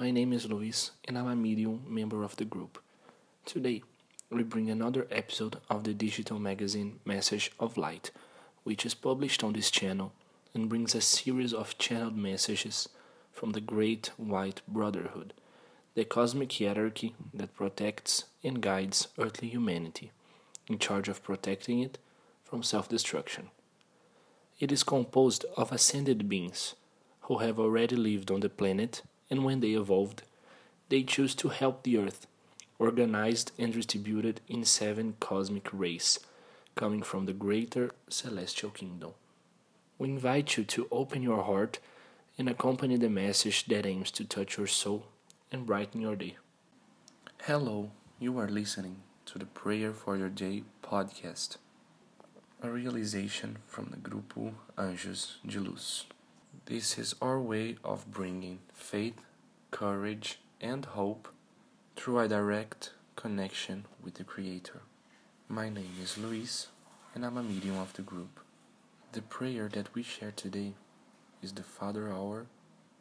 My 0.00 0.10
name 0.10 0.32
is 0.32 0.48
Luis 0.48 0.92
and 1.04 1.18
I'm 1.18 1.26
a 1.26 1.36
medium 1.36 1.82
member 1.86 2.22
of 2.24 2.34
the 2.36 2.46
group. 2.46 2.82
Today, 3.44 3.82
we 4.30 4.42
bring 4.42 4.70
another 4.70 5.06
episode 5.10 5.58
of 5.68 5.84
the 5.84 5.92
digital 5.92 6.38
magazine 6.38 7.00
Message 7.04 7.52
of 7.60 7.76
Light, 7.76 8.10
which 8.64 8.86
is 8.86 8.94
published 8.94 9.44
on 9.44 9.52
this 9.52 9.70
channel 9.70 10.14
and 10.54 10.70
brings 10.70 10.94
a 10.94 11.02
series 11.02 11.52
of 11.52 11.76
channeled 11.76 12.16
messages 12.16 12.88
from 13.30 13.50
the 13.50 13.60
Great 13.60 14.10
White 14.16 14.62
Brotherhood, 14.66 15.34
the 15.94 16.06
cosmic 16.06 16.50
hierarchy 16.56 17.14
that 17.34 17.54
protects 17.54 18.24
and 18.42 18.62
guides 18.62 19.08
earthly 19.18 19.48
humanity, 19.48 20.12
in 20.66 20.78
charge 20.78 21.10
of 21.10 21.22
protecting 21.22 21.80
it 21.80 21.98
from 22.42 22.62
self 22.62 22.88
destruction. 22.88 23.50
It 24.60 24.72
is 24.72 24.82
composed 24.82 25.44
of 25.58 25.70
ascended 25.72 26.26
beings 26.26 26.74
who 27.24 27.40
have 27.40 27.60
already 27.60 27.96
lived 27.96 28.30
on 28.30 28.40
the 28.40 28.48
planet, 28.48 29.02
and 29.30 29.44
when 29.44 29.60
they 29.60 29.70
evolved, 29.70 30.22
they 30.88 31.02
chose 31.02 31.34
to 31.36 31.48
help 31.48 31.82
the 31.82 31.96
Earth, 31.96 32.26
organized 32.78 33.52
and 33.58 33.72
distributed 33.72 34.40
in 34.48 34.64
seven 34.64 35.14
cosmic 35.20 35.68
rays, 35.72 36.18
coming 36.74 37.02
from 37.02 37.26
the 37.26 37.32
greater 37.32 37.90
celestial 38.08 38.70
kingdom. 38.70 39.12
We 39.98 40.08
invite 40.08 40.56
you 40.56 40.64
to 40.64 40.88
open 40.90 41.22
your 41.22 41.42
heart 41.42 41.78
and 42.36 42.48
accompany 42.48 42.96
the 42.96 43.10
message 43.10 43.66
that 43.66 43.86
aims 43.86 44.10
to 44.12 44.24
touch 44.24 44.56
your 44.56 44.66
soul 44.66 45.06
and 45.52 45.66
brighten 45.66 46.00
your 46.00 46.16
day. 46.16 46.36
Hello, 47.42 47.90
you 48.18 48.38
are 48.38 48.48
listening 48.48 48.96
to 49.26 49.38
the 49.38 49.46
Prayer 49.46 49.92
for 49.92 50.16
Your 50.16 50.28
Day 50.28 50.64
podcast 50.82 51.56
a 52.62 52.70
realization 52.70 53.56
from 53.66 53.86
the 53.90 53.96
Grupo 53.96 54.52
Anjos 54.76 55.36
de 55.46 55.58
Luz. 55.58 56.04
This 56.66 56.98
is 56.98 57.14
our 57.20 57.40
way 57.40 57.76
of 57.84 58.10
bringing 58.10 58.60
faith, 58.72 59.24
courage, 59.70 60.38
and 60.60 60.84
hope 60.84 61.28
through 61.96 62.18
a 62.18 62.28
direct 62.28 62.92
connection 63.16 63.86
with 64.02 64.14
the 64.14 64.24
Creator. 64.24 64.82
My 65.48 65.68
name 65.68 65.94
is 66.02 66.18
Luis, 66.18 66.68
and 67.14 67.24
I'm 67.24 67.36
a 67.36 67.42
medium 67.42 67.78
of 67.78 67.92
the 67.94 68.02
group. 68.02 68.40
The 69.12 69.22
prayer 69.22 69.68
that 69.72 69.94
we 69.94 70.02
share 70.02 70.32
today 70.32 70.74
is 71.42 71.52
the 71.52 71.62
Father 71.62 72.12
Our 72.12 72.46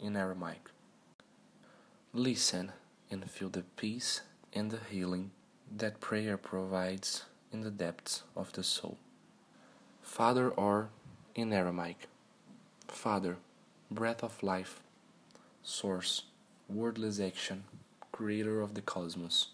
in 0.00 0.16
Aramaic. 0.16 0.70
Listen 2.12 2.72
and 3.10 3.30
feel 3.30 3.48
the 3.48 3.64
peace 3.76 4.22
and 4.52 4.70
the 4.70 4.80
healing 4.90 5.30
that 5.76 6.00
prayer 6.00 6.36
provides 6.36 7.24
in 7.52 7.62
the 7.62 7.70
depths 7.70 8.22
of 8.36 8.52
the 8.52 8.62
soul. 8.62 8.98
Father 10.00 10.48
or 10.48 10.90
in 11.34 11.52
Aramaic. 11.52 12.08
Father, 12.92 13.38
breath 13.90 14.22
of 14.22 14.42
life, 14.42 14.80
source, 15.62 16.24
wordless 16.68 17.18
action, 17.18 17.64
creator 18.12 18.60
of 18.60 18.74
the 18.74 18.82
cosmos. 18.82 19.48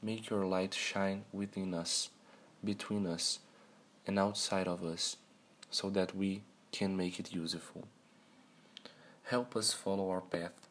Make 0.00 0.30
your 0.30 0.46
light 0.46 0.72
shine 0.72 1.24
within 1.32 1.74
us, 1.74 2.08
between 2.64 3.06
us, 3.06 3.40
and 4.06 4.18
outside 4.18 4.68
of 4.68 4.84
us, 4.84 5.16
so 5.70 5.90
that 5.90 6.16
we 6.16 6.42
can 6.72 6.96
make 6.96 7.18
it 7.20 7.34
useful. 7.34 7.88
Help 9.24 9.56
us 9.56 9.72
follow 9.72 10.08
our 10.08 10.22
path, 10.22 10.68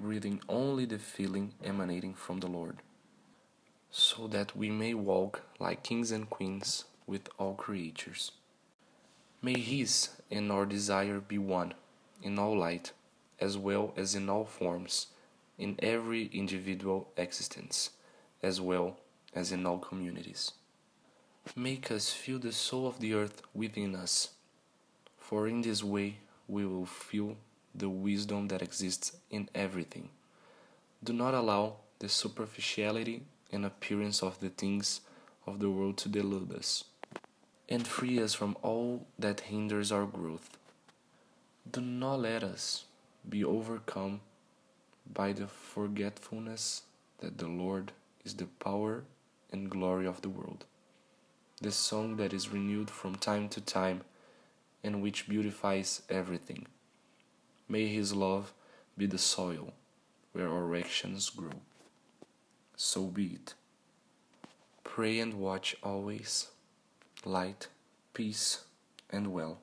breathing 0.00 0.40
only 0.48 0.84
the 0.84 0.98
feeling 0.98 1.54
emanating 1.64 2.14
from 2.14 2.40
the 2.40 2.48
Lord, 2.48 2.78
so 3.90 4.26
that 4.26 4.56
we 4.56 4.70
may 4.70 4.92
walk 4.92 5.42
like 5.60 5.84
kings 5.84 6.10
and 6.10 6.28
queens 6.28 6.84
with 7.06 7.28
all 7.38 7.54
creatures. 7.54 8.32
May 9.44 9.58
His 9.58 10.10
and 10.30 10.52
our 10.52 10.64
desire 10.64 11.18
be 11.18 11.36
one 11.36 11.74
in 12.22 12.38
all 12.38 12.56
light, 12.56 12.92
as 13.40 13.58
well 13.58 13.92
as 13.96 14.14
in 14.14 14.30
all 14.30 14.44
forms, 14.44 15.08
in 15.58 15.80
every 15.82 16.26
individual 16.26 17.08
existence, 17.16 17.90
as 18.40 18.60
well 18.60 18.98
as 19.34 19.50
in 19.50 19.66
all 19.66 19.78
communities. 19.78 20.52
Make 21.56 21.90
us 21.90 22.12
feel 22.12 22.38
the 22.38 22.52
soul 22.52 22.86
of 22.86 23.00
the 23.00 23.14
earth 23.14 23.42
within 23.52 23.96
us, 23.96 24.28
for 25.18 25.48
in 25.48 25.62
this 25.62 25.82
way 25.82 26.18
we 26.46 26.64
will 26.64 26.86
feel 26.86 27.36
the 27.74 27.88
wisdom 27.88 28.46
that 28.46 28.62
exists 28.62 29.16
in 29.28 29.48
everything. 29.56 30.10
Do 31.02 31.12
not 31.12 31.34
allow 31.34 31.78
the 31.98 32.08
superficiality 32.08 33.22
and 33.50 33.66
appearance 33.66 34.22
of 34.22 34.38
the 34.38 34.50
things 34.50 35.00
of 35.48 35.58
the 35.58 35.68
world 35.68 35.96
to 35.98 36.08
delude 36.08 36.52
us 36.52 36.84
and 37.68 37.86
free 37.86 38.20
us 38.22 38.34
from 38.34 38.56
all 38.62 39.06
that 39.18 39.40
hinders 39.40 39.90
our 39.92 40.04
growth. 40.04 40.58
Do 41.70 41.80
not 41.80 42.20
let 42.20 42.42
us 42.42 42.84
be 43.28 43.44
overcome 43.44 44.20
by 45.12 45.32
the 45.32 45.46
forgetfulness 45.46 46.82
that 47.20 47.38
the 47.38 47.48
Lord 47.48 47.92
is 48.24 48.34
the 48.34 48.46
power 48.46 49.04
and 49.50 49.70
glory 49.70 50.06
of 50.06 50.22
the 50.22 50.28
world, 50.28 50.64
the 51.60 51.72
song 51.72 52.16
that 52.16 52.32
is 52.32 52.52
renewed 52.52 52.90
from 52.90 53.14
time 53.14 53.48
to 53.50 53.60
time 53.60 54.02
and 54.82 55.02
which 55.02 55.28
beautifies 55.28 56.02
everything. 56.10 56.66
May 57.68 57.86
His 57.86 58.14
love 58.14 58.52
be 58.98 59.06
the 59.06 59.18
soil 59.18 59.72
where 60.32 60.48
our 60.48 60.74
actions 60.74 61.30
grow. 61.30 61.60
So 62.76 63.04
be 63.04 63.26
it. 63.26 63.54
Pray 64.82 65.20
and 65.20 65.34
watch 65.34 65.76
always 65.82 66.48
light, 67.24 67.68
peace, 68.14 68.64
and 69.10 69.32
will. 69.32 69.58